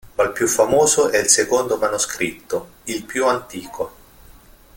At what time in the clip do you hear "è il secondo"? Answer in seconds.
1.11-1.77